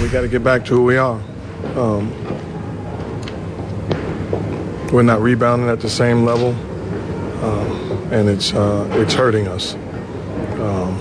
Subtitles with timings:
[0.00, 1.20] we got to get back to who we are.
[1.76, 2.10] Um,
[4.92, 6.54] we're not rebounding at the same level,
[7.44, 9.74] uh, and it's uh, it's hurting us.
[10.58, 10.96] Um,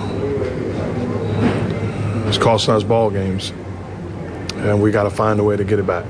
[2.28, 3.52] it's costing us ball games,
[4.57, 6.05] and we got to find a way to get it back.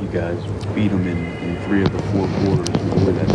[0.00, 0.40] You guys
[0.74, 2.68] beat them in, in three of the four quarters.
[2.68, 3.26] That,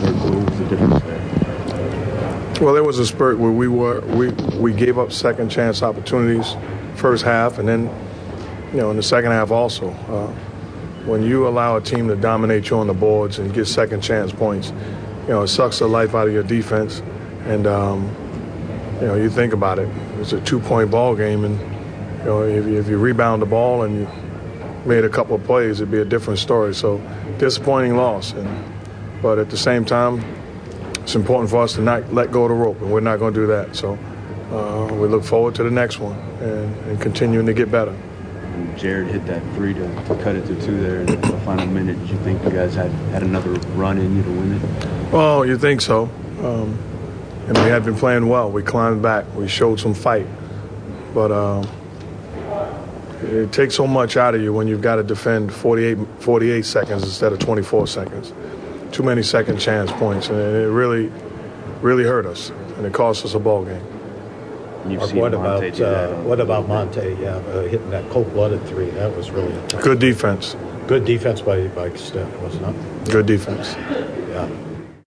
[0.00, 2.64] third goal was the difference there?
[2.64, 6.54] Well, there was a spurt where we were we we gave up second chance opportunities
[6.94, 7.90] first half, and then
[8.74, 9.90] you know in the second half also.
[9.90, 10.26] Uh,
[11.06, 14.32] when you allow a team to dominate you on the boards and get second chance
[14.32, 14.72] points,
[15.22, 17.00] you know it sucks the life out of your defense.
[17.46, 18.04] And um,
[19.00, 21.58] you know you think about it, it's a two-point ball game, and
[22.18, 24.08] you know if, if you rebound the ball and you
[24.84, 26.74] made a couple of plays, it'd be a different story.
[26.74, 27.00] So
[27.38, 28.48] disappointing loss, and
[29.22, 30.24] but at the same time
[30.96, 33.34] it's important for us to not let go of the rope, and we're not going
[33.34, 33.76] to do that.
[33.76, 33.98] So
[34.50, 37.94] uh, we look forward to the next one and, and continuing to get better.
[38.54, 41.66] When Jarrett hit that three to, to cut it to two there in the final
[41.66, 41.98] minute.
[42.00, 45.12] Did you think you guys had, had another run in you to win it?
[45.12, 46.04] Well, you think so.
[46.40, 46.78] Um,
[47.48, 48.50] and we had been playing well.
[48.50, 49.24] We climbed back.
[49.34, 50.26] We showed some fight.
[51.12, 51.68] But um,
[53.22, 57.02] it takes so much out of you when you've got to defend 48, 48 seconds
[57.02, 58.32] instead of 24 seconds.
[58.92, 61.10] Too many second chance points, and it really,
[61.80, 63.93] really hurt us, and it cost us a ball game.
[64.88, 67.18] You've Or seen what Monta about do that uh, on- what about Monta?
[67.20, 68.90] Yeah, uh, hitting that cold-blooded three.
[68.90, 69.82] That was really a tough.
[69.82, 70.56] Good defense.
[70.86, 73.10] Good defense by by Steph, wasn't it not?
[73.10, 73.74] Good defense.
[74.28, 74.48] Yeah.